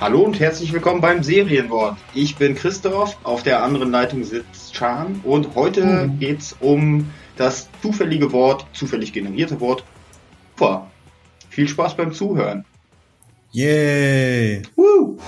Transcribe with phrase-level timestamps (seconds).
[0.00, 1.98] Hallo und herzlich willkommen beim Serienwort.
[2.14, 6.18] Ich bin Christoph, auf der anderen Leitung sitzt Chan und heute mhm.
[6.18, 9.84] geht's um das zufällige Wort, zufällig generierte Wort
[10.56, 10.90] Ufer.
[11.50, 12.64] Viel Spaß beim Zuhören.
[13.52, 14.62] Yay!
[14.74, 15.18] Woo!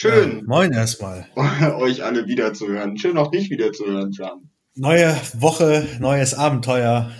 [0.00, 0.36] Schön.
[0.36, 1.26] Ja, moin erstmal.
[1.80, 2.96] Euch alle wiederzuhören.
[2.98, 4.48] Schön auch dich wiederzuhören, Jan.
[4.76, 7.10] Neue Woche, neues Abenteuer.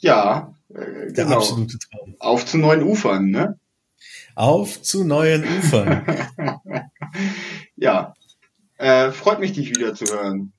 [0.00, 1.36] Ja, äh, der genau.
[1.36, 2.16] absolute Traum.
[2.18, 3.60] Auf zu neuen Ufern, ne?
[4.34, 6.04] Auf zu neuen Ufern.
[7.76, 8.12] ja.
[8.78, 10.52] Äh, freut mich, dich wiederzuhören.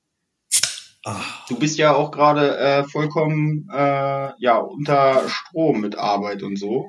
[1.04, 1.46] Ach.
[1.48, 6.88] Du bist ja auch gerade äh, vollkommen äh, ja unter Strom mit Arbeit und so.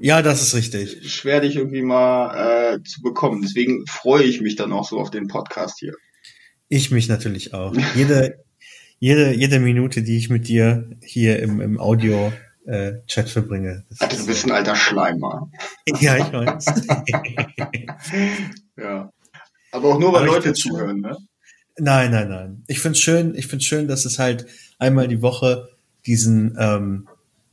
[0.00, 1.12] Ja, das ist richtig.
[1.12, 3.42] Schwer dich irgendwie mal äh, zu bekommen.
[3.42, 5.94] Deswegen freue ich mich dann auch so auf den Podcast hier.
[6.68, 7.74] Ich mich natürlich auch.
[7.94, 8.44] jede,
[8.98, 12.32] jede, jede Minute, die ich mit dir hier im, im Audio
[12.66, 13.84] äh, Chat verbringe.
[13.98, 15.50] Also, du bist ein alter Schleimer.
[16.00, 16.64] ja, ich weiß.
[18.78, 19.12] ja.
[19.72, 21.16] Aber auch nur, weil Leute zuhören, ne?
[21.76, 22.64] Nein, nein, nein.
[22.68, 24.46] Ich find's schön, ich find's schön, dass es halt
[24.78, 25.68] einmal die Woche
[26.06, 27.08] diesen ähm,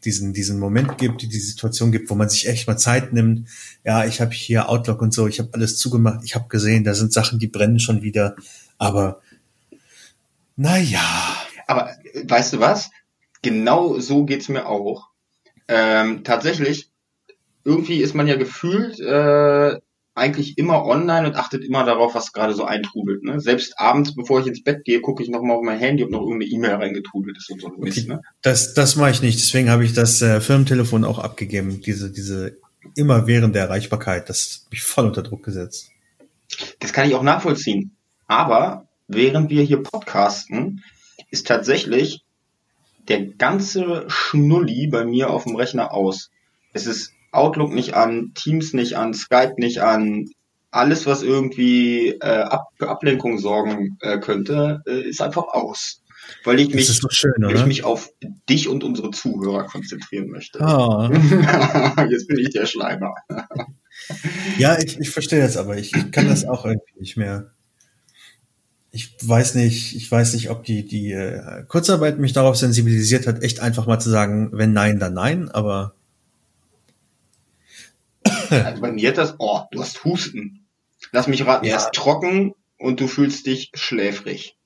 [0.05, 3.47] diesen, diesen Moment gibt, die, die Situation gibt, wo man sich echt mal Zeit nimmt.
[3.83, 6.93] Ja, ich habe hier Outlook und so, ich habe alles zugemacht, ich habe gesehen, da
[6.93, 8.35] sind Sachen, die brennen schon wieder.
[8.77, 9.21] Aber
[10.55, 11.37] naja.
[11.67, 11.91] Aber
[12.23, 12.89] weißt du was?
[13.41, 15.09] Genau so geht's mir auch.
[15.67, 16.89] Ähm, tatsächlich,
[17.63, 19.79] irgendwie ist man ja gefühlt äh,
[20.21, 23.23] eigentlich immer online und achtet immer darauf, was gerade so eintrudelt.
[23.23, 23.41] Ne?
[23.41, 26.11] Selbst abends, bevor ich ins Bett gehe, gucke ich noch mal auf mein Handy, ob
[26.11, 28.07] noch irgendeine E-Mail reingetrudelt ist und so ein Mist.
[28.07, 28.21] Ne?
[28.41, 29.39] Das, das mache ich nicht.
[29.39, 31.81] Deswegen habe ich das äh, Firmentelefon auch abgegeben.
[31.81, 32.57] Diese, diese
[32.95, 34.29] immer während der Erreichbarkeit.
[34.29, 35.91] Das hat mich voll unter Druck gesetzt.
[36.79, 37.95] Das kann ich auch nachvollziehen.
[38.27, 40.83] Aber während wir hier podcasten,
[41.31, 42.23] ist tatsächlich
[43.07, 46.29] der ganze Schnulli bei mir auf dem Rechner aus.
[46.73, 50.25] Es ist Outlook nicht an, Teams nicht an, Skype nicht an,
[50.71, 56.01] alles, was irgendwie äh, Ab für Ablenkung sorgen äh, könnte, äh, ist einfach aus.
[56.43, 58.09] Weil ich, mich, schön, weil ich mich auf
[58.49, 60.59] dich und unsere Zuhörer konzentrieren möchte.
[60.59, 61.09] Oh.
[62.09, 63.13] Jetzt bin ich der Schleimer.
[64.57, 65.77] ja, ich, ich verstehe das aber.
[65.77, 67.51] Ich, ich kann das auch irgendwie nicht mehr.
[68.91, 73.41] Ich weiß nicht, ich weiß nicht, ob die, die äh, Kurzarbeit mich darauf sensibilisiert hat,
[73.41, 75.95] echt einfach mal zu sagen, wenn nein, dann nein, aber
[78.65, 80.67] also bei mir das, oh, du hast Husten.
[81.11, 81.73] Lass mich raten, ja.
[81.73, 84.57] er ist trocken und du fühlst dich schläfrig.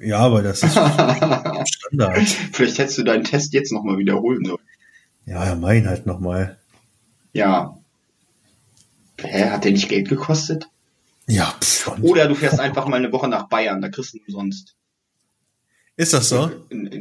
[0.00, 0.72] Ja, aber das ist
[1.68, 2.18] Standard.
[2.52, 4.62] Vielleicht hättest du deinen Test jetzt nochmal wiederholen sollen.
[5.26, 6.58] Ja, ja, mein halt nochmal.
[7.32, 7.76] Ja.
[9.20, 10.68] Hä, hat der nicht Geld gekostet?
[11.26, 11.54] Ja.
[11.60, 14.76] Pff, Oder du fährst einfach mal eine Woche nach Bayern, da kriegst du umsonst.
[15.96, 16.50] Ist das so?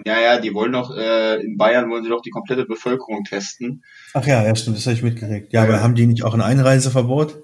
[0.05, 3.83] Ja, ja, die wollen doch, äh, in Bayern wollen sie doch die komplette Bevölkerung testen.
[4.13, 5.53] Ach ja, ja, stimmt, das habe ich mitgekriegt.
[5.53, 7.41] Ja, ja, aber haben die nicht auch ein Einreiseverbot?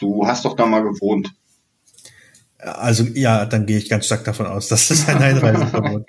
[0.00, 1.30] Du hast doch da mal gewohnt.
[2.58, 6.06] Also ja, dann gehe ich ganz stark davon aus, dass das ein Einreiseverbot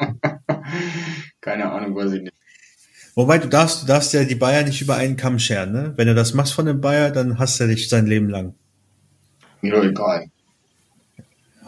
[1.41, 2.35] Keine Ahnung, weiß ich nicht.
[3.15, 5.93] Wobei du darfst, du darfst ja die Bayer nicht über einen Kamm scheren, ne?
[5.97, 8.55] Wenn du das machst von dem Bayer, dann hast du dich sein Leben lang.
[9.61, 10.27] Mir egal.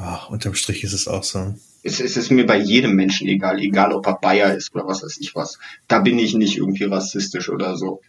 [0.06, 1.56] Ach, unterm Strich ist es auch so.
[1.81, 5.02] Es, es ist mir bei jedem Menschen egal, egal ob er Bayer ist oder was
[5.02, 5.59] weiß ich was.
[5.88, 8.02] Da bin ich nicht irgendwie rassistisch oder so.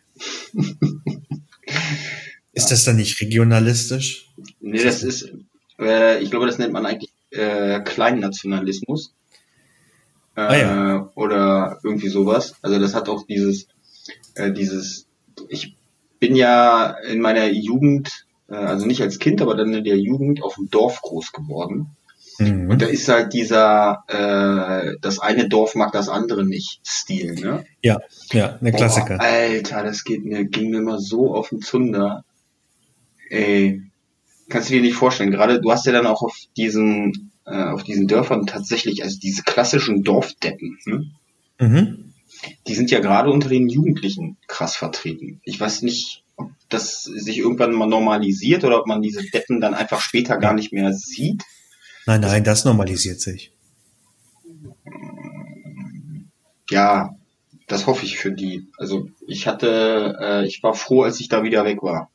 [2.52, 4.28] ist das dann nicht regionalistisch?
[4.60, 5.32] Nee, das ist,
[5.78, 9.14] äh, ich glaube, das nennt man eigentlich äh, Kleinnationalismus.
[10.36, 11.12] Äh, ah, ja.
[11.14, 12.56] Oder irgendwie sowas.
[12.60, 13.68] Also das hat auch dieses,
[14.34, 15.06] äh, dieses,
[15.48, 15.76] ich
[16.18, 18.26] bin ja in meiner Jugend
[18.58, 21.96] also nicht als Kind, aber dann in der Jugend auf dem Dorf groß geworden.
[22.38, 22.70] Mhm.
[22.70, 27.64] Und da ist halt dieser, äh, das eine Dorf mag das andere nicht Stil, ne?
[27.82, 28.00] Ja,
[28.32, 29.18] ja, eine Klassiker.
[29.18, 32.24] Boah, Alter, das geht mir, ging mir immer so auf den Zunder.
[33.30, 33.82] Ey,
[34.48, 35.30] kannst du dir nicht vorstellen.
[35.30, 39.42] Gerade du hast ja dann auch auf diesen, äh, auf diesen Dörfern tatsächlich, also diese
[39.42, 41.06] klassischen Dorfdeppen, ne?
[41.60, 42.12] Mhm.
[42.66, 45.40] Die sind ja gerade unter den Jugendlichen krass vertreten.
[45.44, 49.74] Ich weiß nicht, ob das sich irgendwann mal normalisiert oder ob man diese Deppen dann
[49.74, 51.42] einfach später gar nicht mehr sieht.
[52.06, 53.52] Nein, nein, das normalisiert sich.
[56.70, 57.16] Ja,
[57.66, 58.68] das hoffe ich für die.
[58.78, 62.10] Also ich hatte, äh, ich war froh, als ich da wieder weg war.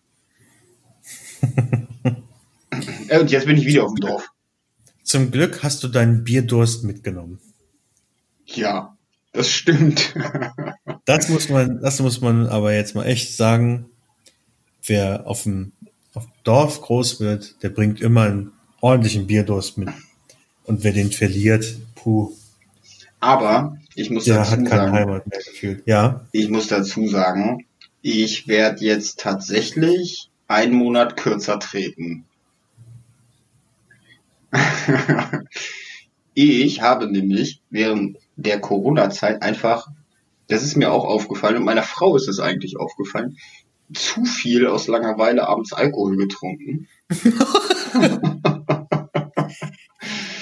[3.08, 4.30] äh, und jetzt bin ich wieder auf dem Dorf.
[5.04, 7.40] Zum Glück hast du deinen Bierdurst mitgenommen.
[8.46, 8.96] Ja,
[9.32, 10.14] das stimmt.
[11.06, 13.89] das muss man, das muss man aber jetzt mal echt sagen
[14.86, 15.72] wer auf dem,
[16.14, 19.90] auf Dorf groß wird, der bringt immer einen ordentlichen Bierdurst mit.
[20.64, 22.32] Und wer den verliert, puh.
[23.20, 25.84] Aber ich muss Der dazu hat keine sagen, Heimat mehr gefühlt.
[25.86, 26.26] Ja.
[26.32, 27.66] ich muss dazu sagen,
[28.02, 32.26] ich werde jetzt tatsächlich einen Monat kürzer treten.
[36.34, 39.90] ich habe nämlich während der Corona-Zeit einfach,
[40.48, 43.38] das ist mir auch aufgefallen und meiner Frau ist es eigentlich aufgefallen,
[43.94, 46.88] zu viel aus Langeweile abends Alkohol getrunken.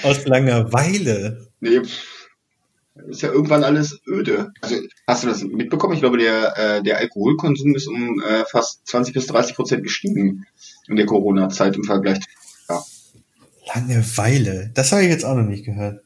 [0.02, 1.48] Aus Langeweile.
[1.60, 1.80] Nee,
[3.08, 4.52] ist ja irgendwann alles öde.
[4.60, 5.94] Also hast du das mitbekommen?
[5.94, 10.46] Ich glaube, der, äh, der Alkoholkonsum ist um äh, fast 20 bis 30 Prozent gestiegen
[10.88, 12.18] in der Corona-Zeit im Vergleich.
[12.68, 12.82] Ja,
[13.74, 14.70] Langeweile.
[14.74, 16.02] Das habe ich jetzt auch noch nicht gehört.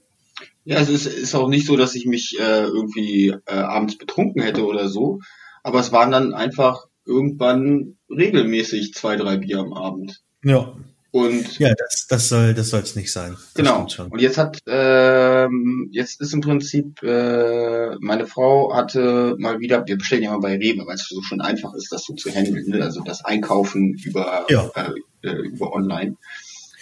[0.64, 4.42] ja es ist, ist auch nicht so, dass ich mich äh, irgendwie äh, abends betrunken
[4.42, 5.20] hätte oder so,
[5.62, 10.20] aber es waren dann einfach irgendwann regelmäßig zwei, drei Bier am Abend.
[10.44, 10.74] Ja.
[11.10, 13.32] Und Ja, das, das soll das soll's nicht sein.
[13.32, 13.86] Das Genau.
[14.08, 19.98] Und jetzt hat, ähm, jetzt ist im Prinzip, äh, meine Frau hatte mal wieder, wir
[19.98, 22.66] bestellen ja mal bei Rewe, weil es so schon einfach ist, das so zu handeln,
[22.66, 22.82] ne?
[22.82, 24.70] also das Einkaufen über, Ja.
[24.74, 26.16] äh, äh, über online.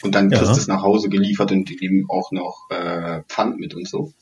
[0.02, 0.52] Und dann kriegst Ja.
[0.52, 4.12] du es nach Hause geliefert und die geben auch noch äh, Pfand mit und so.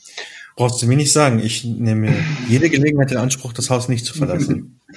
[0.57, 1.39] Brauchst du mir nicht sagen.
[1.39, 2.15] Ich nehme
[2.49, 4.81] jede Gelegenheit in Anspruch, das Haus nicht zu verlassen.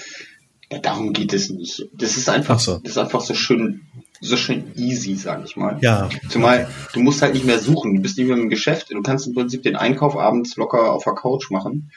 [0.72, 1.90] Ja, darum geht es nicht.
[1.94, 2.78] Das ist einfach, Ach so.
[2.78, 3.82] das ist einfach so schön,
[4.22, 5.78] so schön easy, sag ich mal.
[5.82, 6.10] Ja.
[6.30, 9.28] Zumal du musst halt nicht mehr suchen, du bist nicht mehr im Geschäft, du kannst
[9.28, 11.92] im Prinzip den Einkauf abends locker auf der Couch machen.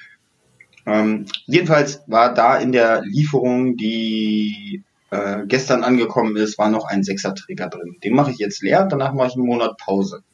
[0.86, 7.04] Ähm, jedenfalls war da in der Lieferung, die äh, gestern angekommen ist, war noch ein
[7.04, 7.98] Sechserträger drin.
[8.02, 10.24] Den mache ich jetzt leer, danach mache ich einen Monat Pause.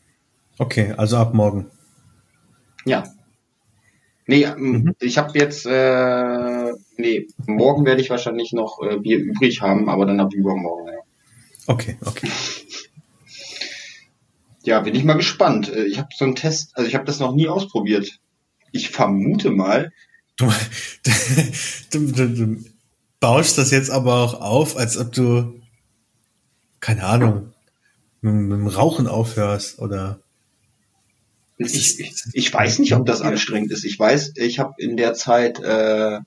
[0.59, 1.67] Okay, also ab morgen.
[2.87, 3.05] Ja.
[4.27, 9.61] Nee, ähm, ich habe jetzt, äh, nee, morgen werde ich wahrscheinlich noch äh, Bier übrig
[9.63, 10.89] haben, aber dann ab übermorgen.
[10.89, 10.99] Ja.
[11.67, 12.29] Okay, okay.
[14.63, 15.73] Ja, bin ich mal gespannt.
[15.75, 18.21] Äh, Ich habe so einen Test, also ich habe das noch nie ausprobiert.
[18.73, 19.91] Ich vermute mal,
[20.41, 20.47] Du,
[21.91, 22.65] du, du, du
[23.21, 25.61] baust das jetzt aber auch auf, als ob du,
[26.81, 27.53] keine Ahnung,
[28.23, 30.21] mit, mit dem Rauchen aufhörst oder.
[31.59, 33.85] ich, ich, ich weiß nicht, ob das anstrengend ist.
[33.85, 36.21] Ich weiß, ich habe in der Zeit, äh,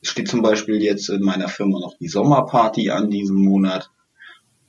[0.00, 3.90] es steht zum Beispiel jetzt in meiner Firma noch die Sommerparty an diesem Monat.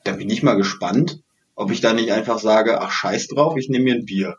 [0.04, 1.22] Da bin ich mal gespannt,
[1.56, 4.38] ob ich da nicht einfach sage, ach scheiß drauf, ich nehme mir ein Bier.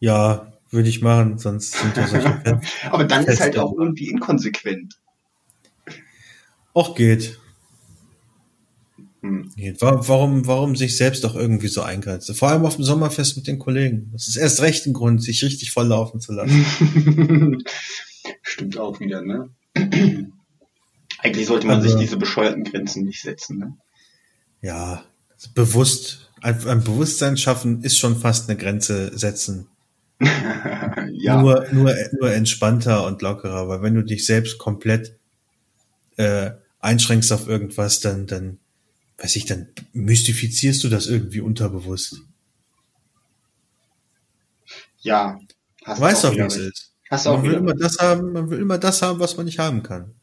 [0.00, 2.60] Ja, würde ich machen, sonst sind ja solche.
[2.90, 3.64] Aber dann ist halt Feste.
[3.64, 4.98] auch irgendwie inkonsequent.
[6.74, 7.38] Auch geht.
[9.20, 9.50] Hm.
[9.56, 9.80] geht.
[9.80, 12.34] Warum, warum sich selbst doch irgendwie so eingrenzen?
[12.34, 14.10] Vor allem auf dem Sommerfest mit den Kollegen.
[14.12, 17.64] Das ist erst recht ein Grund, sich richtig voll laufen zu lassen.
[18.58, 19.50] Stimmt auch wieder, ne?
[21.20, 23.76] Eigentlich sollte man Also- sich diese bescheuerten Grenzen nicht setzen, ne?
[24.62, 25.04] Ja,
[25.54, 29.68] bewusst, ein, ein Bewusstsein schaffen ist schon fast eine Grenze setzen.
[31.12, 31.40] ja.
[31.40, 35.16] Nur, nur, nur entspannter und lockerer, weil wenn du dich selbst komplett
[36.16, 36.50] äh,
[36.80, 38.58] einschränkst auf irgendwas, dann, dann,
[39.18, 42.22] weiß ich, dann mystifizierst du das irgendwie unterbewusst.
[44.98, 45.38] Ja.
[45.84, 46.92] Hast Du weißt auch doch, wie es ist.
[47.10, 49.36] Hast du auch Man will wieder immer das haben, man will immer das haben, was
[49.36, 50.14] man nicht haben kann.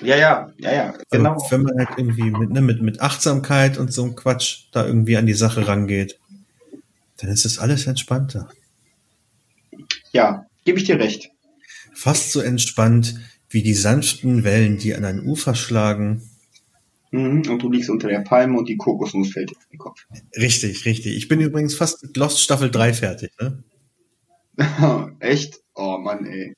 [0.00, 1.30] Ja, ja, ja, ja, genau.
[1.30, 4.86] Aber wenn man halt irgendwie mit, ne, mit, mit Achtsamkeit und so einem Quatsch da
[4.86, 6.18] irgendwie an die Sache rangeht,
[7.16, 8.48] dann ist das alles entspannter.
[10.12, 11.30] Ja, gebe ich dir recht.
[11.94, 13.16] Fast so entspannt
[13.50, 16.22] wie die sanften Wellen, die an ein Ufer schlagen.
[17.10, 17.42] Mhm.
[17.48, 20.06] Und du liegst unter der Palme und die Kokosnuss fällt dir auf den Kopf.
[20.36, 21.16] Richtig, richtig.
[21.16, 23.32] Ich bin übrigens fast mit Lost Staffel 3 fertig.
[23.40, 23.64] Ne?
[25.20, 25.60] Echt?
[25.74, 26.54] Oh Mann, ey.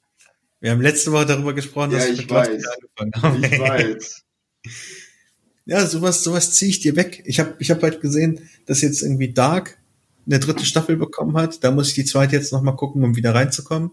[0.61, 2.49] Wir haben letzte Woche darüber gesprochen, dass Ja, wir ich mit weiß.
[2.49, 3.45] angefangen haben.
[3.45, 4.23] Ich weiß.
[5.66, 7.23] Ja, sowas, sowas ziehe ich dir weg.
[7.26, 9.78] Ich habe ich hab halt gesehen, dass jetzt irgendwie Dark
[10.26, 11.62] eine dritte Staffel bekommen hat.
[11.64, 13.90] Da muss ich die zweite jetzt nochmal gucken, um wieder reinzukommen.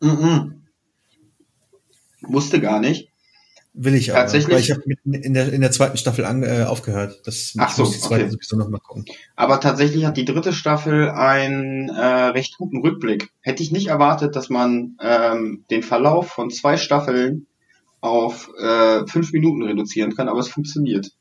[0.00, 0.62] Mhm.
[2.22, 3.07] Wusste gar nicht.
[3.80, 4.22] Will ich aber.
[4.22, 4.54] Tatsächlich?
[4.54, 7.20] Weil ich habe in der, in der zweiten Staffel an, äh, aufgehört.
[7.24, 8.32] Das Ach so, muss die zweite okay.
[8.32, 9.04] sowieso nochmal gucken.
[9.36, 13.30] Aber tatsächlich hat die dritte Staffel einen äh, recht guten Rückblick.
[13.40, 17.46] Hätte ich nicht erwartet, dass man ähm, den Verlauf von zwei Staffeln
[18.00, 21.12] auf äh, fünf Minuten reduzieren kann, aber es funktioniert.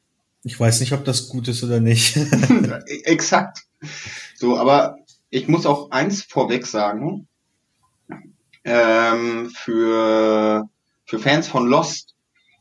[0.43, 2.17] Ich weiß nicht, ob das gut ist oder nicht.
[3.03, 3.67] Exakt.
[4.35, 4.97] So, aber
[5.29, 7.27] ich muss auch eins vorweg sagen.
[8.63, 10.67] Ähm, für,
[11.05, 12.16] für Fans von Lost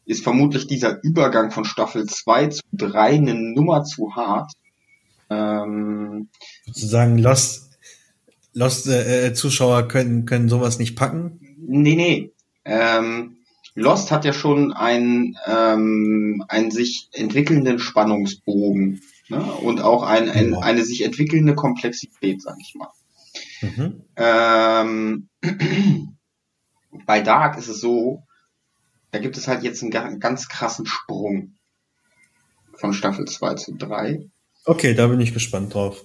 [0.06, 4.52] ist vermutlich dieser Übergang von Staffel 2 zu 3 eine Nummer zu hart.
[5.28, 6.28] Ähm,
[6.64, 7.76] Sozusagen Lost,
[8.52, 11.40] Lost äh, äh, Zuschauer können, können sowas nicht packen.
[11.58, 12.32] nee, nee.
[12.64, 13.36] Ähm,
[13.74, 19.42] Lost hat ja schon einen, ähm, einen sich entwickelnden Spannungsbogen ne?
[19.42, 22.88] und auch ein, ein, eine sich entwickelnde Komplexität, sag ich mal.
[23.60, 24.02] Mhm.
[24.16, 25.28] Ähm,
[27.06, 28.22] bei Dark ist es so,
[29.16, 31.54] da gibt es halt jetzt einen, ga- ganz krassen Sprung
[32.74, 34.28] von Staffel 2 zu 3.
[34.66, 36.04] Okay, da bin ich gespannt drauf.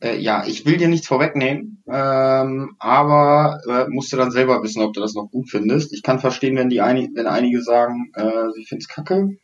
[0.00, 4.82] Äh, ja, ich will dir nichts vorwegnehmen, ähm, aber äh, musst du dann selber wissen,
[4.82, 5.92] ob du das noch gut findest.
[5.92, 9.36] Ich kann verstehen, wenn die einig, wenn einige sagen, äh, sie finden's kacke.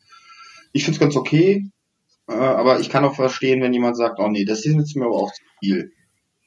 [0.73, 1.71] Ich find's ganz okay,
[2.28, 5.04] äh, aber ich kann auch verstehen, wenn jemand sagt, oh nee, das ist jetzt mir
[5.04, 5.93] aber auch zu viel.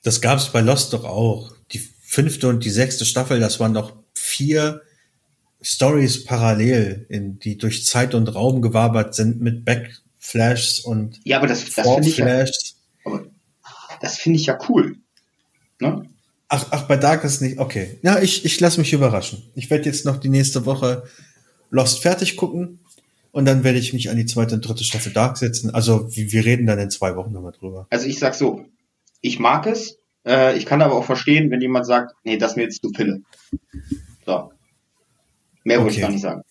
[0.03, 1.53] Das gab's bei Lost doch auch.
[1.71, 4.81] Die fünfte und die sechste Staffel, das waren doch vier
[5.61, 11.47] Stories parallel, in die durch Zeit und Raum gewabert sind mit Backflashs und Ja, aber
[11.47, 12.45] das, das finde ich ja,
[14.01, 14.97] das finde ich ja cool.
[15.79, 16.07] Ne?
[16.49, 17.59] Ach, ach, bei Dark ist nicht.
[17.59, 17.99] Okay.
[18.03, 19.43] Ja, ich, ich lasse mich überraschen.
[19.55, 21.03] Ich werde jetzt noch die nächste Woche
[21.69, 22.79] Lost fertig gucken
[23.31, 25.73] und dann werde ich mich an die zweite und dritte Staffel Dark setzen.
[25.73, 27.87] Also wir, wir reden dann in zwei Wochen nochmal drüber.
[27.89, 28.65] Also ich sag so,
[29.21, 32.57] ich mag es, äh, ich kann aber auch verstehen, wenn jemand sagt, nee, das ist
[32.57, 33.21] mir jetzt zu Pille.
[34.25, 34.51] So.
[35.67, 36.01] Mehr wollte ich Okay.
[36.03, 36.41] gar nicht sagen.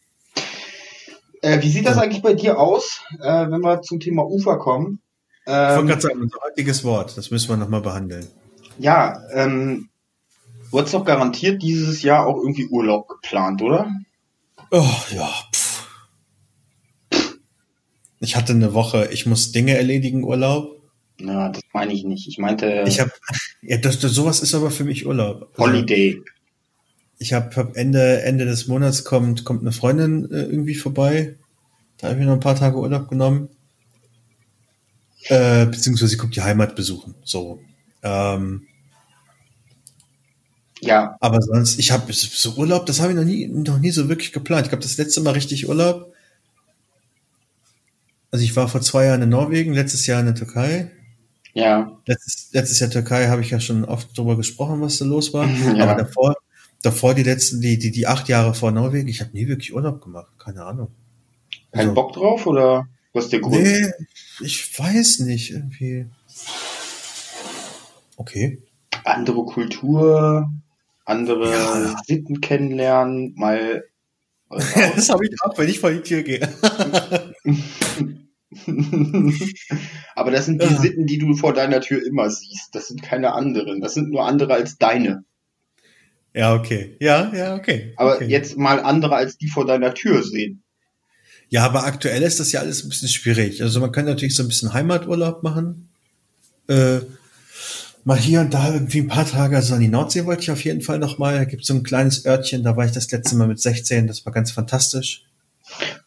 [1.40, 5.00] Äh, wie sieht das eigentlich bei dir aus, äh, wenn wir zum Thema Ufer kommen?
[5.46, 8.26] Ich wollte Ähm, gerade sagen, unser heutiges Wort, das müssen wir nochmal behandeln.
[8.78, 9.88] ja, ähm,
[10.70, 13.88] du hast doch garantiert dieses Jahr auch irgendwie Urlaub geplant, oder?
[14.70, 15.30] Oh, ja.
[15.54, 15.86] Pff.
[18.20, 20.76] Ich hatte eine Woche, ich muss Dinge erledigen, Urlaub.
[21.18, 22.28] Na, das meine ich nicht.
[22.28, 23.12] Ich meinte Ich habe,
[23.62, 25.48] ja, das, das, sowas ist aber für mich Urlaub.
[25.56, 26.20] Also, Holiday.
[27.18, 31.36] Ich habe hab Ende, Ende des Monats kommt, kommt eine Freundin äh, irgendwie vorbei.
[31.98, 33.48] Da habe ich mir noch ein paar Tage Urlaub genommen.
[35.28, 37.14] Äh, beziehungsweise sie kommt die Heimat besuchen.
[37.24, 37.60] So.
[38.02, 38.66] Ähm,
[40.80, 44.08] Ja, aber sonst, ich habe so Urlaub, das habe ich noch nie, noch nie so
[44.08, 44.66] wirklich geplant.
[44.66, 46.12] Ich glaube, das letzte Mal richtig Urlaub.
[48.30, 50.90] Also ich war vor zwei Jahren in Norwegen, letztes Jahr in der Türkei.
[51.54, 51.90] ja.
[52.06, 55.48] Letztes, letztes Jahr Türkei habe ich ja schon oft drüber gesprochen, was da los war.
[55.76, 55.84] Ja.
[55.84, 56.36] Aber davor,
[56.82, 60.00] davor die letzten, die, die, die acht Jahre vor Norwegen, ich habe nie wirklich Urlaub
[60.02, 60.32] gemacht.
[60.38, 60.88] Keine Ahnung.
[61.72, 63.62] Kein Also, Bock drauf oder was ist der Grund?
[63.62, 63.90] Nee,
[64.40, 66.06] ich weiß nicht, irgendwie.
[68.16, 68.62] Okay.
[69.04, 70.50] andere Kultur,
[71.04, 71.96] andere Ja.
[72.06, 73.84] Sitten kennenlernen, mal.
[74.48, 76.40] Das habe ich auch, wenn ich vor die Tür gehe.
[80.14, 80.80] Aber das sind die Ja.
[80.80, 82.74] Sitten, die du vor deiner Tür immer siehst.
[82.74, 83.80] Das sind keine anderen.
[83.80, 85.24] Das sind nur andere als deine.
[86.36, 86.96] Ja, okay.
[87.00, 87.94] Ja, ja, okay.
[87.96, 88.26] Aber okay.
[88.26, 90.62] jetzt mal andere als die vor deiner Tür sehen.
[91.48, 93.62] Ja, aber aktuell ist das ja alles ein bisschen schwierig.
[93.62, 95.88] Also man kann natürlich so ein bisschen Heimaturlaub machen.
[96.68, 96.98] Äh,
[98.04, 100.62] mal hier und da irgendwie ein paar Tage, also an die Nordsee wollte ich auf
[100.62, 101.36] jeden Fall noch mal.
[101.36, 104.06] Da gibt es so ein kleines Örtchen, da war ich das letzte Mal mit 16,
[104.06, 105.22] das war ganz fantastisch.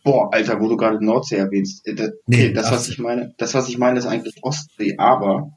[0.03, 1.88] Boah, Alter, wo du gerade Nordsee erwähnst.
[1.88, 2.93] Äh, da- Okay, Nee, das, was 80.
[2.93, 5.51] ich meine, das, was ich meine, ist eigentlich Ostsee, aber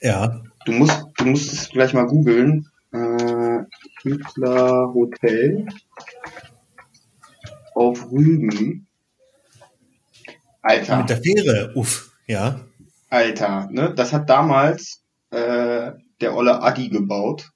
[0.00, 2.68] Ja, du musst, du musst es gleich mal googeln.
[2.92, 3.60] Äh,
[4.02, 5.66] Hitler Hotel
[7.74, 8.86] auf Rügen.
[10.62, 10.98] Alter.
[10.98, 12.60] mit der Fähre, uff, ja.
[13.10, 13.92] Alter, ne?
[13.94, 17.50] Das hat damals äh, der Olle Adi gebaut,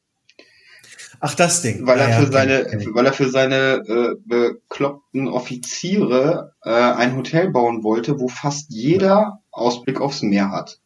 [1.21, 1.87] Ach, das Ding.
[1.87, 2.87] weil er ja, für seine, ich.
[2.93, 9.41] weil er für seine äh, bekloppten Offiziere äh, ein Hotel bauen wollte, wo fast jeder
[9.51, 10.79] Ausblick aufs Meer hat.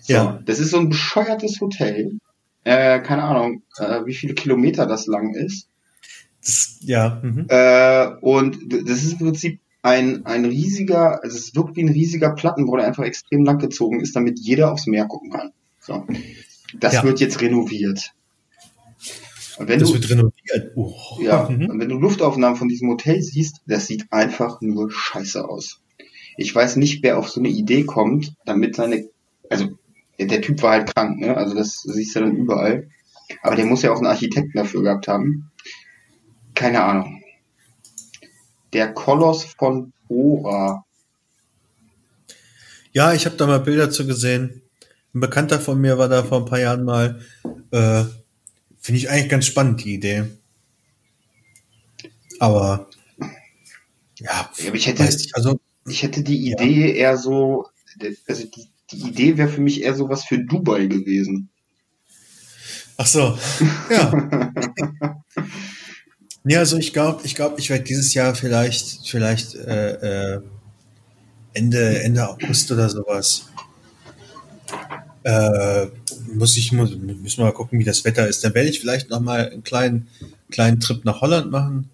[0.00, 0.40] So, Ja.
[0.44, 2.18] das ist so ein bescheuertes Hotel.
[2.66, 5.68] Äh, keine Ahnung, äh, wie viele Kilometer das lang ist.
[6.42, 7.46] Das, ja, mhm.
[7.48, 8.58] Äh, und
[8.88, 12.86] das ist im Prinzip ein, ein riesiger, also es wirkt wie ein riesiger Plattenbau, der
[12.88, 15.52] einfach extrem lang gezogen ist, damit jeder aufs Meer gucken kann.
[15.78, 16.04] So.
[16.80, 17.04] Das Ja.
[17.04, 18.12] wird jetzt renoviert.
[19.58, 20.72] Und wenn das du, wird renoviert.
[20.74, 20.92] Oh.
[21.20, 21.70] ja, Mhm.
[21.70, 25.80] und wenn du Luftaufnahmen von diesem Hotel siehst, das sieht einfach nur scheiße aus.
[26.36, 29.08] Ich weiß nicht, wer auf so eine Idee kommt, damit seine,
[29.48, 29.68] also
[30.18, 31.36] der, der Typ war halt krank, ne?
[31.36, 32.88] Also das siehst du dann überall.
[33.42, 35.50] Aber der muss ja auch einen Architekten dafür gehabt haben.
[36.54, 37.22] Keine Ahnung.
[38.72, 40.84] Der Koloss von Bora.
[42.92, 44.62] Ja, ich habe da mal Bilder zu gesehen.
[45.14, 47.20] Ein Bekannter von mir war da vor ein paar Jahren mal.
[47.70, 48.04] Äh,
[48.78, 50.24] Finde ich eigentlich ganz spannend, die Idee.
[52.38, 52.88] Aber
[54.18, 57.66] ja, Ja, aber ich hätte, also ich hätte die Idee eher so,
[58.26, 61.50] also die, die Idee wäre für mich eher sowas für Dubai gewesen.
[62.96, 63.38] ach so,
[63.90, 64.40] ja.
[66.44, 70.40] ja, also ich glaube, ich glaube, ich werde dieses Jahr vielleicht, vielleicht äh, äh,
[71.52, 73.46] Ende Ende August oder sowas.
[75.22, 75.86] Äh,
[76.34, 78.44] muss ich muss, müssen wir mal gucken, wie das Wetter ist.
[78.44, 80.08] Dann werde ich vielleicht noch mal einen kleinen
[80.50, 81.90] kleinen Trip nach Holland machen.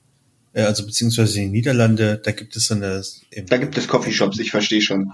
[0.52, 3.02] äh, also beziehungsweise in den Niederlande, da gibt es so eine.
[3.46, 5.12] Da gibt es Coffeeshops, ich verstehe schon.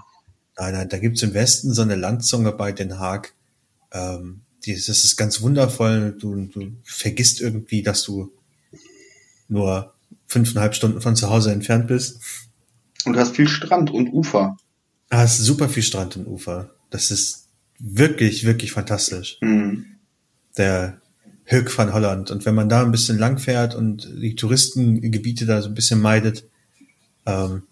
[0.59, 3.33] Nein, nein, da gibt es im Westen so eine Landzunge bei Den Haag.
[3.93, 6.17] Ähm, die, das ist ganz wundervoll.
[6.19, 8.31] Du, du vergisst irgendwie, dass du
[9.47, 9.93] nur
[10.27, 12.19] fünfeinhalb Stunden von zu Hause entfernt bist.
[13.05, 14.57] Und du hast viel Strand und Ufer.
[15.09, 16.71] Du hast super viel Strand und Ufer.
[16.89, 17.47] Das ist
[17.79, 19.37] wirklich, wirklich fantastisch.
[19.39, 19.85] Mhm.
[20.57, 20.99] Der
[21.45, 22.31] Höck von Holland.
[22.31, 26.01] Und wenn man da ein bisschen lang fährt und die Touristengebiete da so ein bisschen
[26.01, 26.43] meidet,
[27.25, 27.63] ähm,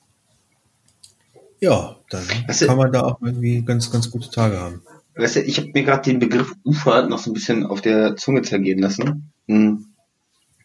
[1.60, 4.82] ja, dann weißt kann man da auch irgendwie ganz, ganz gute Tage haben.
[5.16, 8.16] Weißt du, ich habe mir gerade den Begriff Ufer noch so ein bisschen auf der
[8.16, 9.32] Zunge zergehen lassen.
[9.48, 9.88] Hm.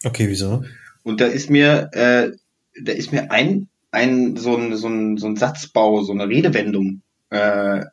[0.04, 0.62] Okay, wieso?
[1.02, 2.32] Und da ist mir, äh,
[2.80, 7.02] da ist mir ein, ein so ein, so ein, so ein Satzbau, so eine Redewendung
[7.30, 7.84] äh,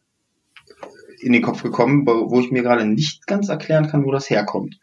[1.22, 4.80] in den Kopf gekommen, wo ich mir gerade nicht ganz erklären kann, wo das herkommt.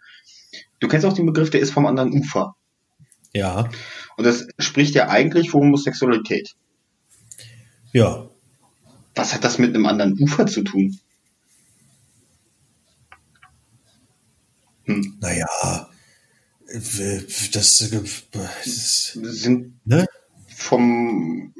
[0.80, 2.54] Du kennst auch den Begriff, der ist vom anderen Ufer.
[3.32, 3.68] Ja.
[4.16, 6.54] Und das spricht ja eigentlich für Homosexualität.
[7.96, 8.28] Ja.
[9.14, 11.00] Was hat das mit einem anderen Ufer zu tun?
[14.84, 15.16] Hm.
[15.18, 15.88] Naja,
[16.74, 20.06] das, das sind ne?
[20.54, 21.54] vom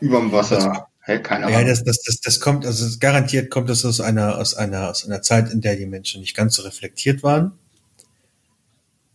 [0.00, 0.86] überm Wasser.
[1.02, 1.60] Hä, keine Ahnung.
[1.60, 5.06] Ja, das, das, das, das kommt, also garantiert kommt das aus einer, aus einer, aus
[5.06, 7.52] einer Zeit, in der die Menschen nicht ganz so reflektiert waren.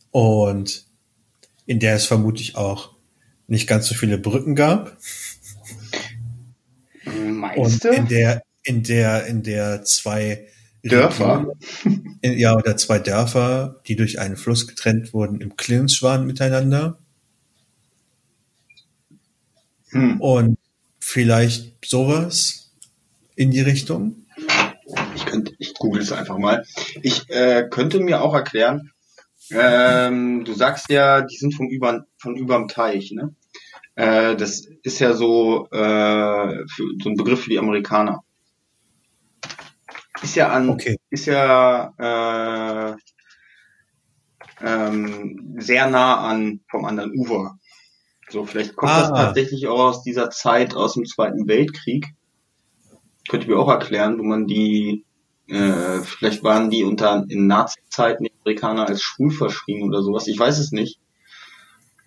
[0.10, 0.88] Und
[1.68, 2.96] in der es vermutlich auch
[3.46, 4.98] nicht ganz so viele Brücken gab.
[7.56, 7.90] Meinst du?
[7.90, 10.48] Und in der, in der, in der zwei
[10.84, 11.48] Dörfer.
[12.22, 17.00] In, ja, oder zwei Dörfer, die durch einen Fluss getrennt wurden, im Clinch waren miteinander.
[19.90, 20.22] Hm.
[20.22, 20.58] Und
[21.00, 22.72] vielleicht sowas
[23.36, 24.26] in die Richtung.
[25.16, 26.66] Ich könnte, ich google es einfach mal.
[27.02, 28.92] Ich äh, könnte mir auch erklären,
[29.52, 33.34] ähm, du sagst ja, die sind vom über, von überm Teich, ne?
[33.96, 38.22] Äh, das ist ja so, äh, für, so ein Begriff für die Amerikaner.
[40.22, 40.98] Ist ja an, okay.
[41.10, 42.96] ist ja äh,
[44.62, 47.58] ähm, sehr nah an vom anderen Ufer.
[48.29, 49.01] So, vielleicht kommt ah.
[49.01, 52.08] das tatsächlich auch aus dieser Zeit aus dem Zweiten Weltkrieg.
[53.27, 55.05] Könnte ich mir auch erklären, wo man die
[55.48, 60.27] äh, vielleicht waren die unter in Nazi-Zeiten die Amerikaner als schwul verschrien oder sowas.
[60.27, 61.00] Ich weiß es nicht.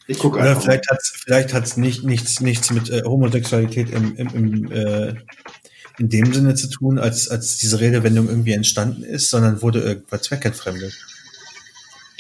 [0.09, 0.53] Ich gucke einfach.
[0.53, 4.73] Oder vielleicht hat es vielleicht hat's nicht, nichts, nichts mit äh, Homosexualität im, im, im
[4.73, 5.15] äh,
[5.99, 10.23] in dem Sinne zu tun, als, als diese Redewendung irgendwie entstanden ist, sondern wurde irgendwas
[10.23, 10.95] zweckentfremdet.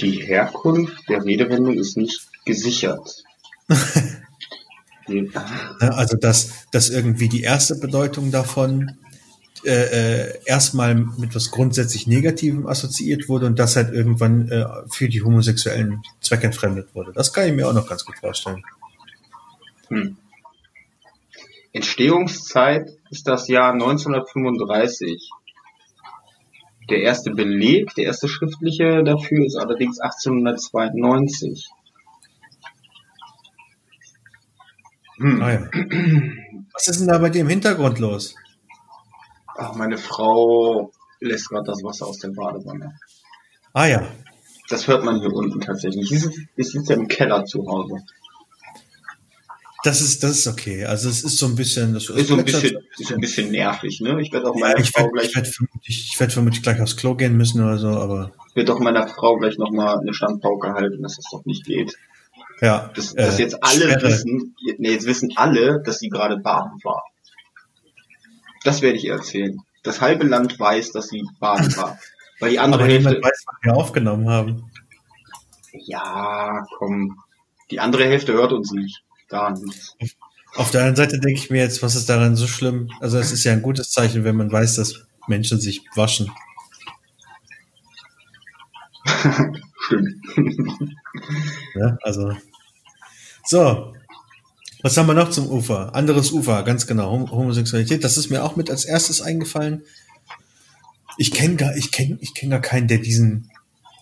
[0.01, 3.25] Die Herkunft der Redewendung ist nicht gesichert.
[5.81, 8.99] also dass, dass irgendwie die erste Bedeutung davon
[9.69, 15.09] äh, äh, erstmal mit was grundsätzlich Negativem assoziiert wurde und das halt irgendwann äh, für
[15.09, 17.13] die Homosexuellen zweckentfremdet wurde.
[17.13, 18.63] Das kann ich mir auch noch ganz gut vorstellen.
[19.89, 20.17] Hm.
[21.73, 25.31] Entstehungszeit ist das Jahr 1935.
[26.89, 31.69] Der erste Beleg, der erste schriftliche dafür ist allerdings 1892.
[35.19, 35.43] Hm.
[35.43, 35.69] Ah ja.
[36.73, 38.35] Was ist denn da bei dir im Hintergrund los?
[39.59, 42.97] Ach, meine Frau lässt gerade das Wasser aus der Badewanne.
[43.73, 44.07] Ah ja.
[44.69, 46.13] Das hört man hier unten tatsächlich.
[46.57, 47.97] Ich sitze ja im Keller zu Hause.
[49.83, 50.85] Das ist, das ist okay.
[50.85, 54.01] Also es ist so ein bisschen, das ist so ein bisschen, ist ein bisschen nervig,
[54.01, 54.21] ne?
[54.21, 55.27] Ich werde auch meiner ja, Frau werd, gleich.
[55.29, 58.33] Ich werde vermutlich, ich werd vermutlich gleich aufs Klo gehen müssen oder so, aber.
[58.51, 61.97] Ich werde auch meiner Frau gleich nochmal eine Standpauke halten, dass das doch nicht geht.
[62.61, 62.91] Ja.
[62.95, 64.03] Dass, dass äh, jetzt alle Sperre.
[64.03, 67.05] wissen, nee, jetzt wissen alle, dass sie gerade baden war.
[68.69, 69.63] Das werde ich ihr erzählen.
[69.83, 71.99] Das halbe Land weiß, dass sie baden war.
[72.39, 73.13] Weil die andere Aber Hälfte.
[73.13, 74.71] weiß, was wir aufgenommen haben.
[75.73, 77.19] Ja, komm.
[77.71, 79.03] Die andere Hälfte hört uns nicht.
[79.31, 79.97] Gar nichts.
[80.55, 82.91] Auf der anderen Seite denke ich mir jetzt, was ist daran so schlimm?
[83.01, 86.31] Also es ist ja ein gutes Zeichen, wenn man weiß, dass Menschen sich waschen.
[89.87, 90.15] Stimmt.
[91.75, 92.37] ja, also.
[93.47, 93.95] So,
[94.83, 95.95] was haben wir noch zum Ufer?
[95.95, 97.11] Anderes Ufer, ganz genau.
[97.31, 99.83] Homosexualität, das ist mir auch mit als erstes eingefallen.
[101.17, 103.51] Ich kenne gar, ich kenne, ich kenne gar keinen, der diesen,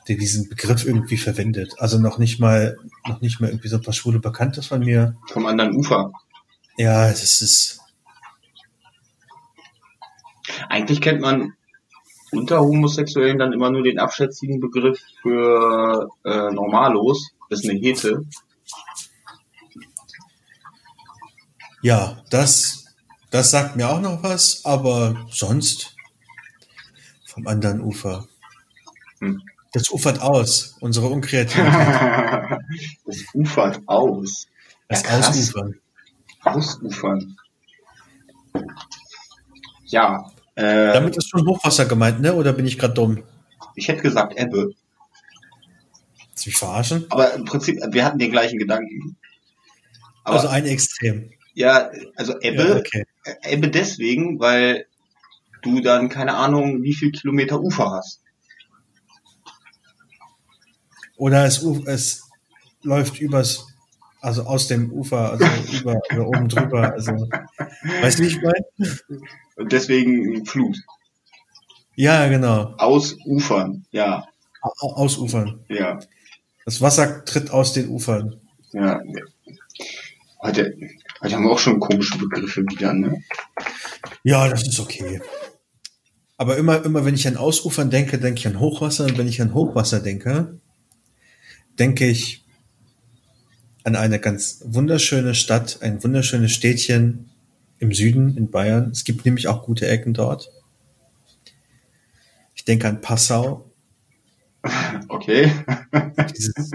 [0.07, 1.73] der diesen Begriff irgendwie verwendet.
[1.79, 2.77] Also noch nicht mal,
[3.09, 5.17] noch nicht mal irgendwie so ein paar schwule Bekanntes von mir.
[5.33, 6.13] Vom anderen Ufer.
[6.77, 7.81] Ja, das ist.
[10.69, 11.55] Eigentlich kennt man
[12.33, 17.31] unter Homosexuellen dann immer nur den abschätzigen Begriff für äh, Normalos.
[17.49, 18.27] Das ist eine Hete.
[21.83, 22.87] Ja, das,
[23.31, 25.95] das sagt mir auch noch was, aber sonst
[27.25, 28.27] vom anderen Ufer.
[29.21, 29.43] Hm.
[29.73, 31.67] Das ufert aus, unsere Unkreativität.
[33.05, 34.47] das ufert aus.
[34.89, 35.19] Das Ja.
[35.19, 35.75] Ausufern.
[36.43, 37.37] Ausufern.
[39.85, 42.35] Ja, äh, Damit ist schon Hochwasser gemeint, ne?
[42.35, 43.23] Oder bin ich gerade dumm?
[43.75, 44.73] ich hätte gesagt Ebbe.
[46.45, 47.07] Mich verarschen?
[47.11, 49.17] Aber im Prinzip, wir hatten den gleichen Gedanken.
[50.23, 51.31] Aber also ein Extrem.
[51.57, 53.05] Ja, also Ebbe, Ja, okay.
[53.43, 54.87] Ebbe deswegen, weil
[55.63, 58.21] du dann keine Ahnung, wie viel Kilometer Ufer hast.
[61.17, 62.29] Oder es, es
[62.83, 63.67] läuft übers,
[64.21, 65.47] also aus dem Ufer, also
[65.81, 66.93] über, über oben drüber.
[66.93, 67.13] Also,
[68.03, 68.99] weißt du, wie ich meine?
[69.57, 70.77] Und deswegen Flut.
[71.95, 72.75] Ja, genau.
[72.77, 73.87] Ausufern.
[73.91, 74.27] Ja,
[74.61, 75.65] Au- Ausufern.
[75.69, 75.99] ja,
[76.67, 78.41] Das Wasser tritt aus den Ufern.
[78.73, 79.01] ja.
[80.43, 80.77] Heute,
[81.21, 83.23] heute haben wir auch schon komische Begriffe wieder, ne?
[84.23, 85.21] Ja, das ist okay.
[86.37, 89.05] Aber immer, immer wenn ich an Ausufern denke, denke ich an Hochwasser.
[89.05, 90.61] Und wenn ich an Hochwasser denke,
[91.79, 92.45] denke ich
[93.85, 97.31] an eine ganz wunderschöne Stadt, ein wunderschönes Städtchen
[97.79, 98.91] im Süden in Bayern.
[98.91, 100.51] Es gibt nämlich auch gute Ecken dort.
[102.55, 103.71] Ich denke an Passau,
[105.09, 105.51] Okay.
[106.37, 106.71] dieses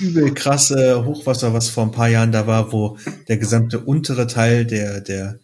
[0.00, 4.64] übel krasse Hochwasser, was vor ein paar Jahren da war, wo der gesamte untere Teil
[4.64, 5.38] der, der,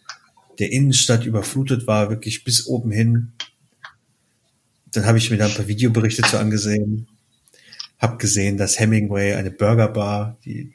[0.59, 3.33] der Innenstadt überflutet war, wirklich bis oben hin.
[4.91, 7.07] Dann habe ich mir da ein paar Videoberichte zu angesehen.
[7.97, 10.73] Hab gesehen, dass Hemingway eine Burgerbar, die,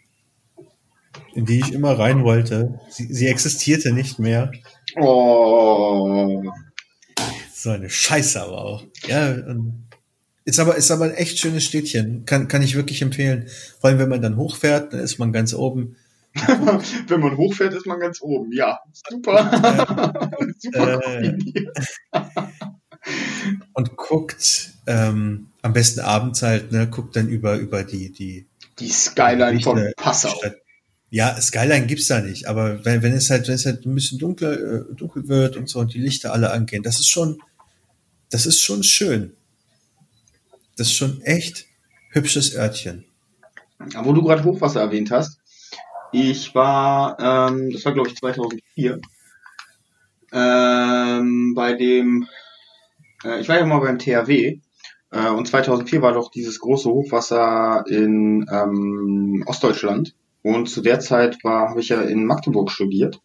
[1.35, 4.51] in die ich immer rein wollte, sie, sie existierte nicht mehr.
[4.97, 6.43] Oh.
[7.53, 8.85] So eine Scheiße aber auch.
[9.07, 9.88] Ja, und
[10.49, 12.25] ist aber, ist aber ein echt schönes Städtchen.
[12.25, 13.49] Kann, kann ich wirklich empfehlen.
[13.81, 15.97] Vor allem, wenn man dann hochfährt, dann ist man ganz oben.
[17.09, 18.53] Wenn man hochfährt, ist man ganz oben.
[18.53, 18.79] Ja,
[19.11, 20.31] super.
[20.59, 21.33] super Äh,
[23.73, 28.47] und guckt ähm, am besten abends halt, ne, guckt dann über, über die, die
[28.79, 30.29] Die Skyline von Lichter- Passau.
[30.29, 30.57] Stadt.
[31.11, 34.19] Ja, Skyline gibt's da nicht, aber wenn, wenn es halt, wenn es halt ein bisschen
[34.19, 37.39] dunkler, äh, dunkel wird und so und die Lichter alle angehen, das ist schon,
[38.31, 39.33] das ist schon schön.
[40.79, 41.67] Das ist schon echt
[42.13, 43.05] hübsches Örtchen.
[44.05, 45.41] Wo du gerade Hochwasser erwähnt hast,
[46.13, 49.01] ich war, ähm, das war glaube ich 2004,
[50.33, 52.29] ähm, bei dem,
[53.25, 54.61] äh, ich war ja mal beim THW
[55.11, 61.43] äh, und 2004 war doch dieses große Hochwasser in ähm, Ostdeutschland und zu der Zeit
[61.43, 63.21] war, habe ich ja in Magdeburg studiert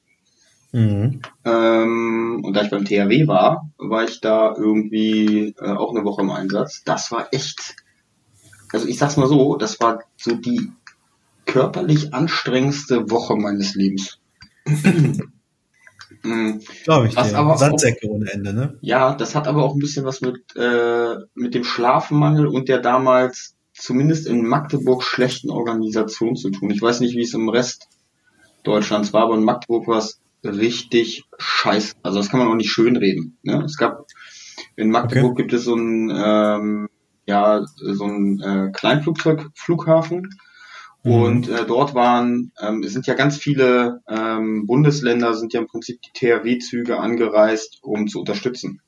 [0.74, 1.22] Mhm.
[1.46, 6.24] ähm, und da ich beim THW war, war ich da irgendwie äh, auch eine Woche
[6.24, 6.82] im Einsatz.
[6.84, 7.76] Das war echt,
[8.72, 10.72] also ich sag's mal so, das war so die
[11.46, 14.20] körperlich anstrengendste Woche meines Lebens.
[16.26, 17.38] Mm, Glaube ich Was dir.
[17.38, 18.78] aber auch- Sandsäcke ohne Ende, ne?
[18.82, 22.80] ja, das hat aber auch ein bisschen was mit, äh, mit dem Schlafmangel und der
[22.80, 26.70] damals zumindest in Magdeburg schlechten Organisation zu tun.
[26.70, 27.88] Ich weiß nicht, wie es im Rest
[28.64, 31.96] Deutschlands war, aber in Magdeburg war es richtig scheiße.
[32.04, 33.38] Also das kann man auch nicht schönreden.
[33.44, 33.64] Ne?
[33.64, 34.06] Es gab
[34.76, 36.90] in Magdeburg gibt es so einen ähm,
[37.26, 40.30] ja so einen äh, Kleinflugzeugflughafen
[41.04, 41.12] Mhm.
[41.12, 45.68] und äh, dort waren ähm, es sind ja ganz viele ähm, Bundesländer sind ja im
[45.68, 48.82] Prinzip die THW-Züge angereist, um zu unterstützen.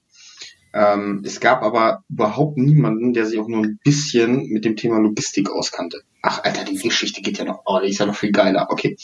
[0.73, 4.99] Ähm, es gab aber überhaupt niemanden, der sich auch nur ein bisschen mit dem Thema
[4.99, 6.01] Logistik auskannte.
[6.21, 7.61] Ach, Alter, die Geschichte geht ja noch.
[7.65, 8.67] Oh, die ist ja noch viel geiler.
[8.69, 8.97] Okay.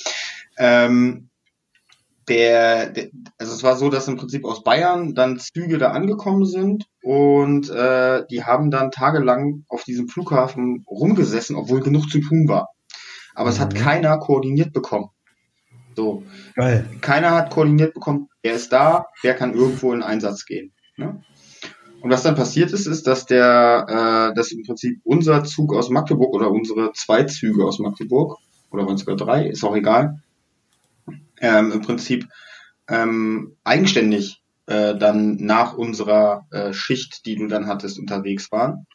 [0.58, 1.30] Ähm,
[2.32, 6.46] der, der, also es war so, dass im Prinzip aus Bayern dann Züge da angekommen
[6.46, 12.48] sind und äh, die haben dann tagelang auf diesem Flughafen rumgesessen, obwohl genug zu tun
[12.48, 12.70] war.
[13.36, 13.80] Aber es hat Mhm.
[13.80, 15.10] keiner koordiniert bekommen.
[15.96, 16.24] So,
[16.56, 16.90] Geil.
[17.02, 20.72] keiner hat koordiniert bekommen, wer ist da, wer kann irgendwo in Einsatz gehen.
[20.96, 21.22] Ne?
[22.02, 25.90] Und was dann passiert ist, ist, dass der, äh, dass im Prinzip unser Zug aus
[25.90, 28.38] Magdeburg oder unsere zwei Züge aus Magdeburg,
[28.72, 30.22] oder waren es sogar drei, ist auch egal,
[31.42, 32.28] ähm, im Prinzip
[32.88, 38.86] ähm, eigenständig äh, dann nach unserer äh, Schicht, die du dann hattest, unterwegs waren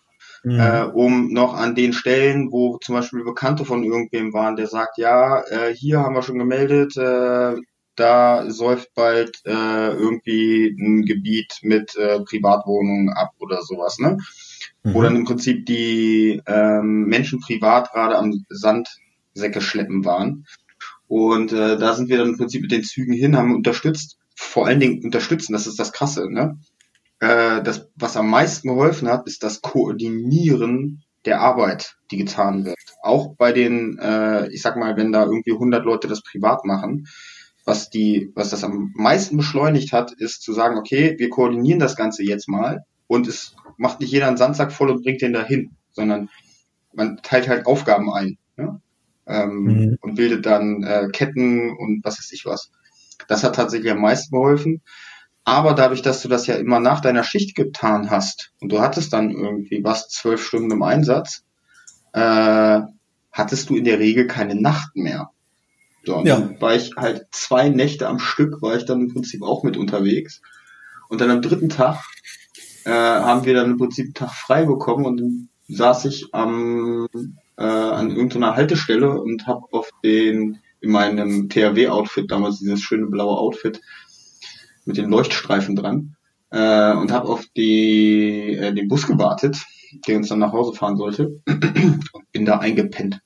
[0.44, 0.58] Mhm.
[0.60, 4.98] äh, um noch an den Stellen, wo zum Beispiel Bekannte von irgendwem waren, der sagt,
[4.98, 7.56] ja, äh, hier haben wir schon gemeldet, äh,
[7.96, 9.50] da säuft bald äh,
[9.92, 14.18] irgendwie ein Gebiet mit äh, Privatwohnungen ab oder sowas, ne?
[14.92, 15.04] Wo Mhm.
[15.04, 20.46] dann im Prinzip die ähm, Menschen privat gerade am Sandsäcke schleppen waren.
[21.08, 24.66] Und äh, da sind wir dann im Prinzip mit den Zügen hin, haben unterstützt, vor
[24.66, 26.58] allen Dingen unterstützen, das ist das Krasse, ne?
[27.20, 32.76] Äh, das, was am meisten geholfen hat, ist das Koordinieren der Arbeit, die getan wird.
[33.02, 37.08] Auch bei den, äh, ich sag mal, wenn da irgendwie 100 Leute das privat machen,
[37.64, 41.96] was die, was das am meisten beschleunigt hat, ist zu sagen, okay, wir koordinieren das
[41.96, 45.72] Ganze jetzt mal und es macht nicht jeder einen Sandsack voll und bringt den dahin,
[45.92, 46.28] sondern
[46.92, 48.38] man teilt halt Aufgaben ein.
[48.56, 48.80] Ne?
[49.26, 49.98] Ähm, mhm.
[50.00, 52.70] und bildet dann äh, Ketten und was weiß ich was.
[53.28, 54.82] Das hat tatsächlich am meisten geholfen.
[55.44, 59.12] Aber dadurch, dass du das ja immer nach deiner Schicht getan hast und du hattest
[59.12, 61.44] dann irgendwie was zwölf Stunden im Einsatz,
[62.12, 62.80] äh,
[63.30, 65.30] hattest du in der Regel keine Nacht mehr.
[66.04, 66.38] So, und ja.
[66.38, 69.76] dann war ich halt zwei Nächte am Stück, war ich dann im Prinzip auch mit
[69.76, 70.40] unterwegs.
[71.08, 72.02] Und dann am dritten Tag
[72.84, 77.08] äh, haben wir dann im Prinzip einen Tag frei bekommen und dann saß ich am,
[77.56, 83.36] äh, an irgendeiner Haltestelle und habe auf den, in meinem THW-Outfit, damals dieses schöne blaue
[83.38, 83.80] Outfit,
[84.84, 86.16] mit den Leuchtstreifen dran
[86.50, 89.58] äh, und habe auf die, äh, den Bus gewartet,
[90.06, 93.20] der uns dann nach Hause fahren sollte und bin da eingepennt.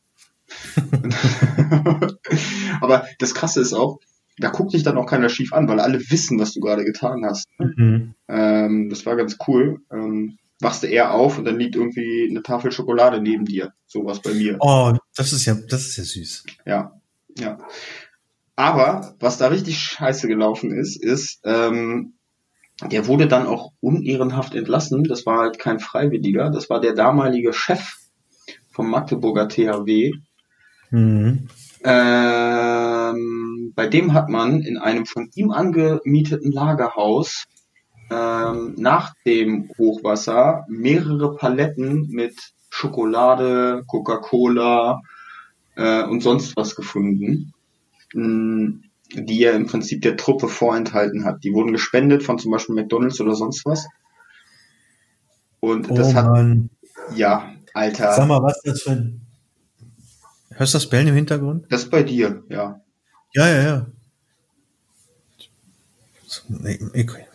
[2.81, 3.99] Aber das Krasse ist auch,
[4.39, 7.25] da guckt dich dann auch keiner schief an, weil alle wissen, was du gerade getan
[7.25, 7.47] hast.
[7.59, 8.15] Mhm.
[8.29, 9.81] Ähm, das war ganz cool.
[9.93, 13.73] Ähm, wachst du eher auf und dann liegt irgendwie eine Tafel Schokolade neben dir.
[13.87, 14.57] Sowas bei mir.
[14.61, 16.45] Oh, das ist ja, das ist ja süß.
[16.67, 17.01] Ja,
[17.39, 17.59] ja.
[18.57, 22.15] Aber was da richtig scheiße gelaufen ist, ist, ähm,
[22.83, 25.05] der wurde dann auch unehrenhaft entlassen.
[25.05, 26.51] Das war halt kein Freiwilliger.
[26.51, 27.97] Das war der damalige Chef
[28.71, 30.13] vom Magdeburger THW.
[30.91, 31.49] Mhm.
[31.83, 37.45] Ähm, bei dem hat man in einem von ihm angemieteten Lagerhaus
[38.11, 42.35] ähm, nach dem Hochwasser mehrere Paletten mit
[42.69, 45.01] Schokolade, Coca-Cola
[45.77, 47.53] äh, und sonst was gefunden
[49.13, 51.43] die er im Prinzip der Truppe vorenthalten hat.
[51.45, 53.87] Die wurden gespendet von zum Beispiel McDonalds oder sonst was.
[55.61, 56.71] Und oh das Mann.
[57.09, 58.13] hat, ja, Alter.
[58.13, 59.27] Sag mal, was ist das für ein,
[60.53, 61.67] hörst du das Bellen im Hintergrund?
[61.69, 62.81] Das ist bei dir, ja.
[63.35, 63.87] Ja, ja, ja.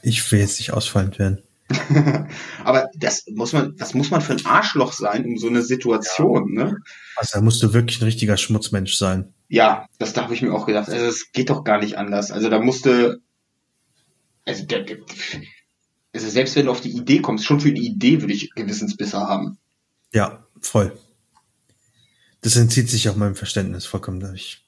[0.02, 1.42] Ich will jetzt nicht ausfallend werden.
[2.64, 6.56] Aber das muss man, das muss man für ein Arschloch sein, um so eine Situation,
[6.56, 6.66] ja.
[6.66, 6.78] ne?
[7.16, 9.34] Also da musst du wirklich ein richtiger Schmutzmensch sein.
[9.48, 10.90] Ja, das da habe ich mir auch gedacht.
[10.90, 12.32] Also es geht doch gar nicht anders.
[12.32, 13.20] Also da musste,
[14.46, 14.98] also, der, der,
[16.14, 19.20] also selbst wenn du auf die Idee kommst, schon für die Idee würde ich Gewissensbisse
[19.20, 19.58] haben.
[20.14, 20.98] Ja, voll.
[22.42, 24.64] Das entzieht sich auch meinem Verständnis vollkommen durch.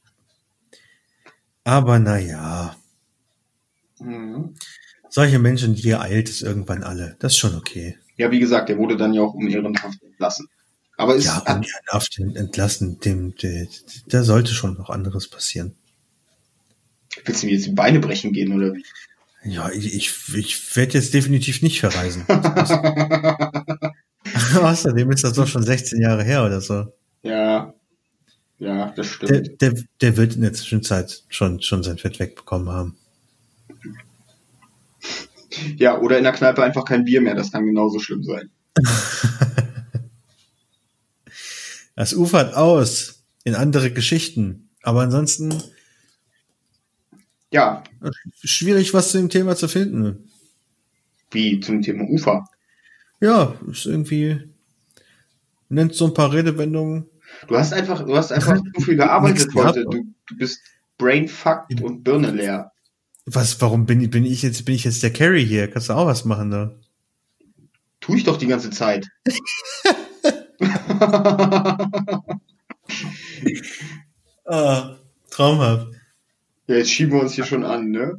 [1.63, 2.75] Aber naja.
[3.99, 4.55] Mhm.
[5.09, 7.15] Solche Menschen, die eilt es irgendwann alle.
[7.19, 7.97] Das ist schon okay.
[8.17, 10.47] Ja, wie gesagt, der wurde dann ja auch um ehrenhaft entlassen.
[10.97, 13.33] Aber ist ja, ehrenhaft entlassen, dem,
[14.07, 15.75] da sollte schon noch anderes passieren.
[17.23, 18.83] Willst du mir jetzt die Beine brechen gehen oder wie?
[19.43, 22.25] Ja, ich, ich, ich werde jetzt definitiv nicht verreisen.
[24.61, 26.91] Außerdem ist das doch schon 16 Jahre her oder so.
[27.23, 27.73] Ja,
[28.59, 29.31] ja, das stimmt.
[29.31, 32.97] Der, der, der wird in der Zwischenzeit schon, schon sein Fett wegbekommen haben.
[35.77, 38.49] Ja, oder in der Kneipe einfach kein Bier mehr, das kann genauso schlimm sein.
[41.95, 44.69] das ufert aus in andere Geschichten.
[44.83, 45.53] Aber ansonsten.
[47.51, 47.83] Ja.
[48.43, 50.29] Schwierig, was zu dem Thema zu finden.
[51.31, 52.45] Wie zum Thema Ufer?
[53.19, 54.49] Ja, ist irgendwie.
[55.69, 57.09] Nennt so ein paar Redewendungen.
[57.47, 59.83] Du hast einfach, du hast einfach zu viel gearbeitet heute.
[59.83, 60.61] Du, du bist
[60.97, 62.71] brainfucked und Birne leer.
[63.29, 65.69] Was, warum bin ich, bin ich jetzt, bin ich jetzt der Carry hier?
[65.69, 66.73] Kannst du auch was machen da?
[67.99, 69.05] Tu ich doch die ganze Zeit.
[74.45, 74.95] ah,
[75.29, 75.87] traumhaft.
[76.67, 78.15] Ja, jetzt schieben wir uns hier schon an, ne?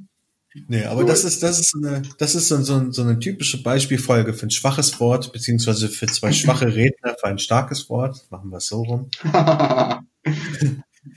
[0.66, 1.06] Nee, aber so.
[1.06, 4.46] das ist, das ist so eine, das ist so, so, so eine typische Beispielfolge für
[4.46, 8.26] ein schwaches Wort, beziehungsweise für zwei schwache Redner für ein starkes Wort.
[8.30, 9.08] Machen wir es so rum.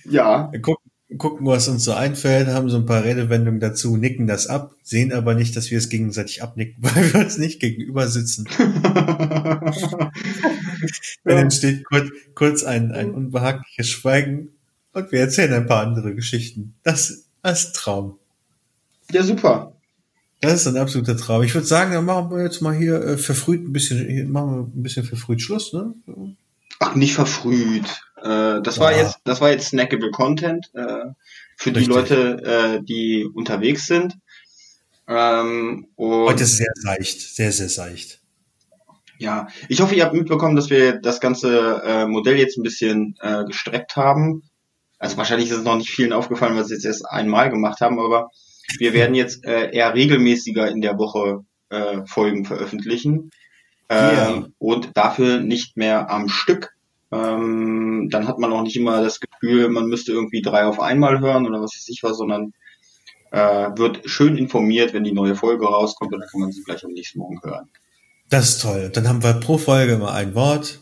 [0.06, 0.50] ja.
[0.50, 0.62] Wir
[1.22, 5.14] gucken, was uns so einfällt, haben so ein paar Redewendungen dazu, nicken das ab, sehen
[5.14, 8.50] aber nicht, dass wir es gegenseitig abnicken, weil wir uns nicht gegenüber sitzen.
[11.24, 14.50] Dann entsteht kurz, kurz ein, ein unbehagliches Schweigen
[14.94, 16.74] und wir erzählen ein paar andere Geschichten.
[16.82, 18.18] Das, das ist Traum.
[19.12, 19.74] Ja, super.
[20.40, 21.44] Das ist ein absoluter Traum.
[21.44, 24.56] Ich würde sagen, dann machen wir jetzt mal hier äh, verfrüht ein bisschen, hier machen
[24.56, 25.94] wir ein bisschen verfrüht Schluss, ne?
[26.80, 28.02] Ach, nicht verfrüht.
[28.24, 28.82] Äh, das ja.
[28.82, 31.06] war jetzt, das war jetzt snackable Content äh,
[31.56, 31.84] für Richtig.
[31.84, 34.18] die Leute, äh, die unterwegs sind.
[35.08, 38.20] Ähm, Heute ist sehr seicht, sehr, sehr seicht.
[39.18, 43.16] Ja, ich hoffe, ihr habt mitbekommen, dass wir das ganze äh, Modell jetzt ein bisschen
[43.22, 44.44] äh, gestreckt haben.
[44.98, 47.82] Also wahrscheinlich ist es noch nicht vielen aufgefallen, weil sie es jetzt erst einmal gemacht
[47.82, 48.32] haben, aber
[48.80, 53.32] wir werden jetzt äh, eher regelmäßiger in der Woche äh, Folgen veröffentlichen.
[53.90, 54.48] Äh, yeah.
[54.58, 56.74] Und dafür nicht mehr am Stück,
[57.12, 61.20] ähm, dann hat man auch nicht immer das Gefühl, man müsste irgendwie drei auf einmal
[61.20, 62.54] hören oder was weiß ich was, sondern
[63.32, 66.84] äh, wird schön informiert, wenn die neue Folge rauskommt und dann kann man sie gleich
[66.86, 67.70] am nächsten Morgen hören.
[68.30, 68.90] Das ist toll.
[68.94, 70.80] Dann haben wir pro Folge immer ein Wort.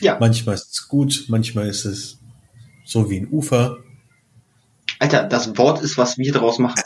[0.00, 0.16] Ja.
[0.18, 2.18] Manchmal ist es gut, manchmal ist es
[2.84, 3.78] so wie ein Ufer.
[4.98, 6.82] Alter, das Wort ist, was wir daraus machen.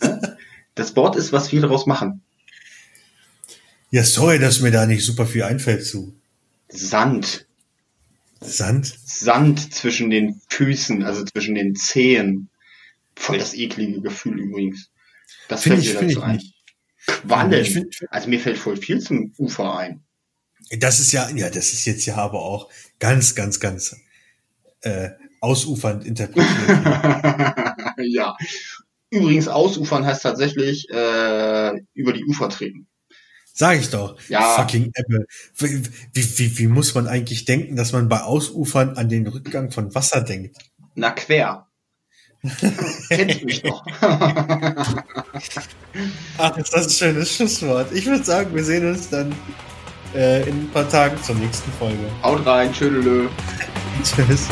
[0.74, 2.22] das Wort ist, was wir daraus machen.
[3.90, 6.14] Ja, sorry, dass mir da nicht super viel einfällt zu.
[6.68, 7.45] Sand.
[8.40, 8.98] Sand?
[9.04, 12.48] Sand zwischen den Füßen, also zwischen den Zehen.
[13.16, 14.90] Voll das eklige Gefühl übrigens.
[15.48, 16.36] Das Find fällt ich- mir dazu ein.
[16.36, 16.54] nicht.
[17.06, 17.64] Quallen.
[17.64, 20.02] Find- also mir fällt voll viel zum Ufer ein.
[20.78, 22.68] Das ist ja, ja, das ist jetzt ja aber auch
[22.98, 23.96] ganz, ganz, ganz
[24.82, 26.68] äh, ausufernd interpretiert.
[27.98, 28.36] ja.
[29.10, 32.88] Übrigens, ausufern heißt tatsächlich äh, über die Ufer treten.
[33.58, 34.16] Sag ich doch.
[34.28, 34.42] Ja.
[34.42, 35.24] Fucking Ebbe.
[35.56, 39.70] Wie, wie, wie, wie muss man eigentlich denken, dass man bei Ausufern an den Rückgang
[39.70, 40.58] von Wasser denkt?
[40.94, 41.66] Na, quer.
[43.08, 43.82] Kennst mich doch.
[46.36, 47.90] Ach, ist das ein schönes Schlusswort.
[47.92, 49.34] Ich würde sagen, wir sehen uns dann
[50.14, 52.10] äh, in ein paar Tagen zur nächsten Folge.
[52.22, 53.30] Haut rein, tschüdelö.
[54.04, 54.48] Tschüss.